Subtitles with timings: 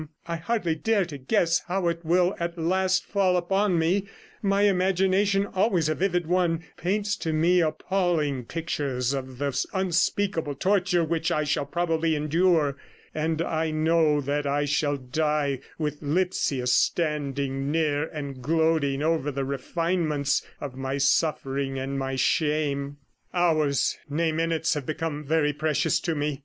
[0.27, 4.07] I hardly dare to guess how it will at last fall upon me;
[4.41, 11.03] my imagination, always a vivid one, paints to me appalling pictures of the unspeakable torture
[11.03, 12.77] which I shall probably endure;
[13.13, 19.45] and I know that I shall die with Lipsius standing near and gloating over the
[19.45, 22.97] refinements of my suffering and my shame.
[23.35, 26.39] Hours, nay minutes, have become very precious to me.